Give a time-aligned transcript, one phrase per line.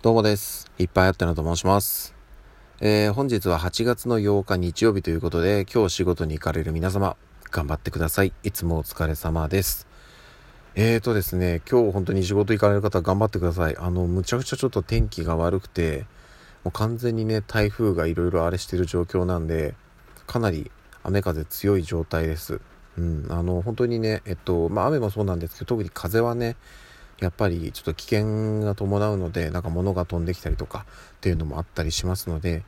[0.00, 0.70] どうもです。
[0.78, 2.14] いっぱいあってなと申します。
[2.80, 7.16] えー、本日は8月の8日日曜日ということで、今日仕事に行かれる皆様、
[7.50, 8.32] 頑張ってください。
[8.44, 9.88] いつもお疲れ様です。
[10.76, 13.76] えーとですね、今日本当に仕事行かれる方頑張ってください。
[13.76, 16.06] あの、むちゃくちゃちょっと天気が悪くて、
[16.62, 19.74] もう完全にね、台風がいろいろあれしてる状況なんで、
[20.28, 20.70] かなり
[21.02, 22.60] 雨風強い状態です。
[22.96, 26.54] うん、あの、本当にね、えっと、まあ雨もそうなんですけど、特に風はね、
[27.20, 30.86] やっぱりちょっと危険が伴うのでなんか物が飛んできたりとか
[31.16, 32.62] っていうのもあったりしますので、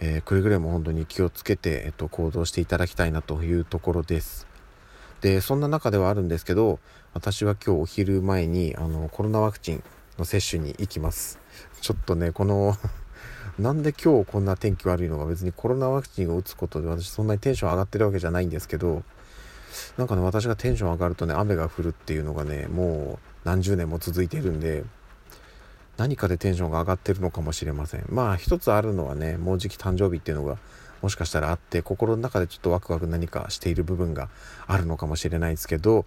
[0.00, 4.46] えー、くれぐれも本当に気をつけて、えっと、行動していただきたいなというところです。
[5.20, 6.80] でそんな中ではあるんですけど
[7.14, 9.84] 私は今日お昼前にあのコロナワクチン
[10.18, 11.38] の接種に行きます。
[11.80, 12.76] ちょっとねこの
[13.60, 19.04] なんで今日こんな天気悪いのか別にコロナワクチンを打つことで私そんなにテンション上がってるわけじゃないんですけど
[19.96, 24.84] なんかね私がテンション上がるとね雨が降るっていうのがねもう何十年も続いているんで
[25.96, 28.04] 何かでテンションが上がってるのかもしれません。
[28.08, 30.58] まあ一つあるのはねもうじき誕生日っていうのが
[31.02, 34.28] もしかしたらあって心の中でちょっとワクワク何かしている部分が
[34.66, 36.06] あるのかもしれないですけど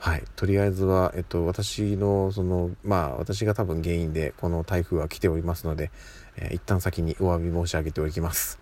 [0.00, 0.24] はい。
[0.34, 5.90] とりあえずは、えっと、私のそのまあ私が多分原因でこの台風は来ておりますので、
[6.36, 8.58] えー、一旦先にお詫び申し上げておきます。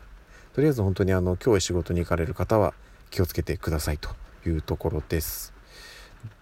[0.53, 2.75] とりあえず本当にあの今日仕事に行かれる方は
[3.11, 4.11] 気をつけてくださいと
[4.45, 5.58] いうところです。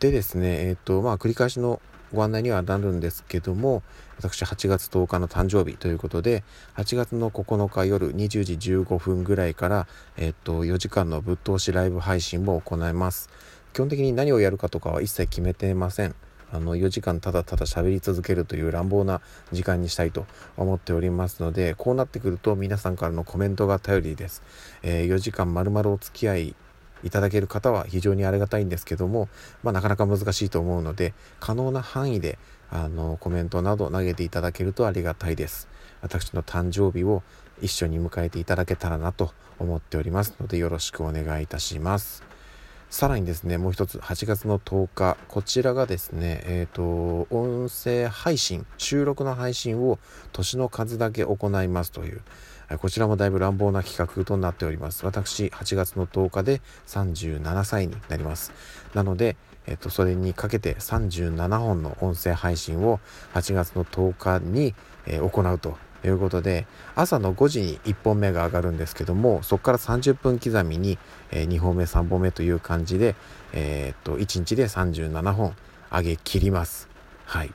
[0.01, 1.81] でですね、えっ、と、まあ、繰り返しの
[2.13, 3.83] ご案内にはなるんですけども、
[4.19, 6.45] 私8月10日の誕生日ということで、
[6.77, 13.31] 8月の9日夜20時15分ぐらいから、えっ、と、4時間のぶっ通しライブ配信も行います。
[13.73, 16.15] 基本的に何をやるかとかは一切決めてません。
[16.53, 19.21] あの4時間ただただ喋り続けるという乱暴な
[19.53, 24.43] 時間にしたいと思っておりますのでこうなってくると皆さんからのコメントが頼りです、
[24.83, 26.57] えー、4時間まるまるお付き合い
[27.05, 29.29] いただける方は非常にありがたいんですけども、
[29.63, 32.39] まあ、なかなか難しいと思うので可能な範囲で
[32.71, 35.69] あのコメントなど投げていただけるとありがたいです。
[36.03, 37.23] 私の誕生日を
[37.61, 42.23] 一緒に迎えていただけたらなと思っておりますのでよろしくお願いいたします。
[42.89, 49.99] さらにですねもう一つ8月の10日こちらがですねえっ、ー、と音声配信収録の配信を
[50.33, 52.23] 年の数だけ行いますという
[52.79, 55.07] こちらもだいぶ乱暴な企画となっております。
[55.07, 58.53] 私、8月の10日で37歳になります。
[58.93, 62.99] なので、えっと、それにかけて37本の音声配信を
[63.35, 64.75] 8月の10日に、
[65.07, 66.67] えー、行うということで、
[66.97, 70.99] 朝の5時に1本目が上がるんですけども、そこから30分刻みに、
[71.31, 73.15] えー、2本目、3本目という感じで、
[73.53, 75.55] えー、っと、1日で37本
[75.93, 76.89] 上げ切ります。
[77.25, 77.53] はい。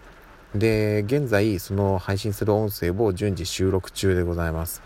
[0.55, 4.81] で、現在、その配信する音声を順次収録中でございます。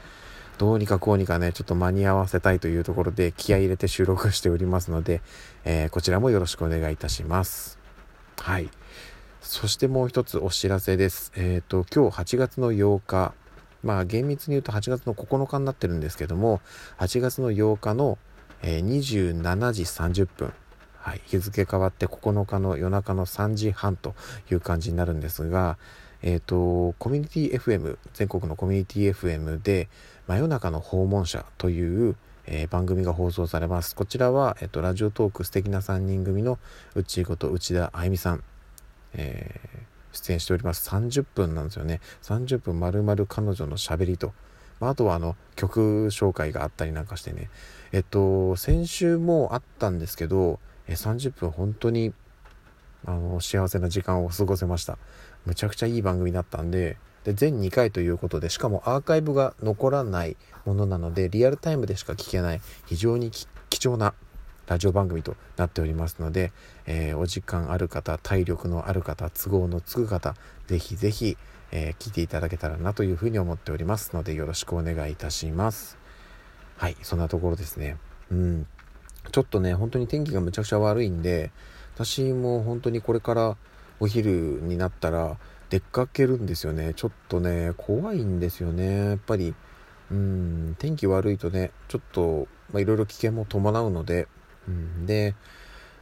[0.57, 5.21] どうにかこうにかね、ちょっと間に合わせたいというところで気合入れて収録しておりますので、
[5.66, 7.77] えー、こちらもよろしくお願いいたします。
[8.39, 8.69] はい。
[9.41, 11.31] そしてもう一つお知らせです。
[11.35, 13.33] えっ、ー、と、今日8月の8日、
[13.83, 16.61] まあ厳密に言うと8月の9日になってるんですけども、
[16.99, 18.17] 8月の8日の、
[18.61, 20.53] えー、27時30分、
[20.97, 24.16] はい、日付変わって9日の夜中の3時半と
[24.49, 25.77] いう感じになるんですが、
[26.25, 29.88] えっ、ー、と、コミュニティ FM、全国のコミュニティ FM で、
[30.25, 32.16] 真夜中の訪問者という、
[32.47, 33.96] えー、番組が放送されます。
[33.96, 36.58] こちらは、えっ、ー、と、ラジオトーク素敵な3人組の
[36.96, 38.44] 内子と内田あゆみさん、
[39.14, 39.62] え、
[40.14, 40.90] 出演しております。
[40.90, 42.02] 30分なんですよね。
[42.24, 44.34] 30分丸々彼女のしゃべりと、
[44.80, 47.52] まあ、あとはあの曲紹介があったりなんかしてね、
[47.91, 52.14] えっと、先週もあったんですけど、え30分本当に
[53.06, 54.97] あの幸せな時間を過ごせました
[55.45, 63.47] むちゃくちゃいい番組だったんでで全2回ということでしかもアーカイブが残らないものなのでリアルタイムでしか聞けない非常に貴
[63.79, 64.13] 重な
[64.67, 66.51] ラジオ番組となっておりますので、
[66.85, 70.35] えー、お時間ある方体力のある方都合のつく方
[70.67, 71.38] ぜひぜひ、
[71.72, 75.97] えー、聞いていただけたらなというふうに思っておりますのでよろしくお願いいたします。
[76.78, 77.97] はいそんなところですね。
[78.31, 78.67] うん。
[79.31, 81.51] ちょっとね本当に天気がむちゃくちゃ悪いんで
[81.95, 83.57] 私も本当にこれから
[84.00, 85.38] お昼になったら
[85.69, 86.94] 出かけるんですよね。
[86.95, 89.09] ちょっとね怖いんですよね。
[89.09, 89.53] やっぱり
[90.11, 92.47] うん天気悪いとねちょっと
[92.79, 94.28] いろいろ危険も伴うので、
[94.67, 95.35] うん、で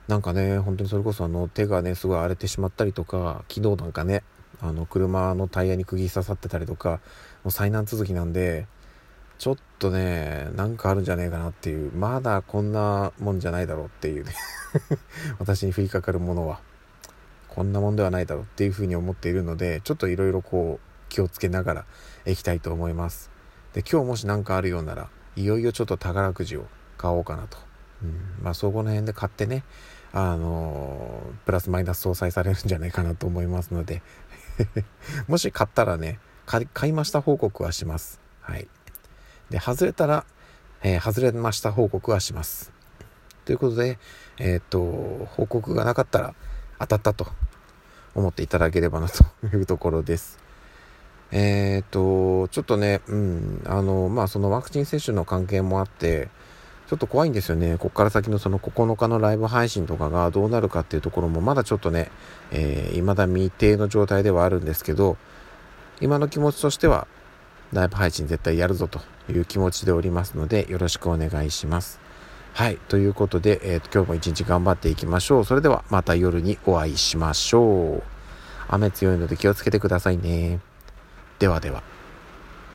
[0.07, 4.23] なんかね本当にそれこそあの手がねすごい荒れてしまったりとか昨日なんかね
[4.62, 7.00] あの車のタイヤに釘刺さってたりとか
[7.44, 8.68] もう災難続きなんで
[9.38, 14.33] ちょっとねなんかあるんじゃねえかなっていうまだこんなもんじゃないだろうっていうね。
[15.39, 16.59] 私に降りかかるものは。
[17.55, 21.85] こんなもんではないだろうっていうふうに思っているのでちょっといろいろこう気をつけながら
[22.25, 23.31] いきたいと思います
[23.73, 26.65] で今日もし何かあるようならいよいよちょっと宝くじを
[26.97, 27.57] 買おうかなと、
[28.03, 29.63] うん、まあそこの辺で買ってね
[30.11, 34.01] あのプラスマイナス相殺されるんじゃないかなと思いますので
[35.27, 38.19] もし買ったらね買いました報告はします。
[38.41, 38.67] はい。
[39.49, 40.25] で、外れたら、
[40.83, 42.71] えー、外れました報告はします。
[43.45, 43.97] ということで、
[44.38, 46.35] えー、っと、報告がなかったら
[46.79, 47.27] 当たったと
[48.15, 50.39] 思っていただければなというところです。
[51.31, 56.29] えー、っと、ちょっとね、うん、あの、まあ、そのワクチン接種の関係もあって、
[56.87, 57.77] ちょっと怖いんですよね。
[57.79, 62.11] こっから先のその9日のライブ配信とかがどうなるかっていうところもまだちょっとね、
[62.51, 65.17] えー、未だ未定の状態ではあるんですけど、
[66.01, 67.07] 今の気持ちとしては、
[67.71, 68.99] ライブ配信絶対やるぞと
[69.31, 72.02] いう気持ちでおりますので、よろしくお願いします。
[72.53, 72.77] はい。
[72.88, 75.45] ということで、えー、今日も一日頑張っていきましょう。
[75.45, 78.03] それではまた夜にお会いしましょう。
[78.67, 80.59] 雨強いので気をつけてくださいね。
[81.39, 81.93] ではでは。